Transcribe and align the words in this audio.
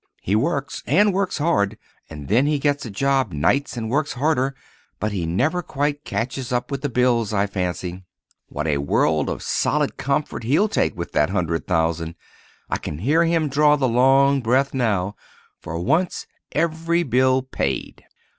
He 0.23 0.35
works, 0.35 0.81
and 0.87 1.13
works 1.13 1.37
hard, 1.37 1.77
and 2.09 2.27
then 2.27 2.47
he 2.47 2.57
gets 2.57 2.87
a 2.87 2.89
job 2.89 3.31
nights 3.33 3.77
and 3.77 3.87
works 3.87 4.13
harder; 4.13 4.55
but 4.99 5.11
he 5.11 5.27
never 5.27 5.61
quite 5.61 6.03
catches 6.05 6.51
up 6.51 6.71
with 6.71 6.81
his 6.81 6.91
bills, 6.91 7.33
I 7.35 7.45
fancy. 7.45 8.03
What 8.47 8.65
a 8.65 8.79
world 8.79 9.29
of 9.29 9.43
solid 9.43 9.97
comfort 9.97 10.41
he'll 10.43 10.67
take 10.69 10.97
with 10.97 11.11
that 11.11 11.29
hundred 11.29 11.67
thousand! 11.67 12.15
I 12.67 12.79
can 12.79 12.97
hear 12.97 13.23
him 13.25 13.47
draw 13.47 13.75
the 13.75 13.87
long 13.87 14.41
breath 14.41 14.73
now—for 14.73 15.79
once 15.79 16.25
every 16.51 17.03
bill 17.03 17.43
paid! 17.43 18.03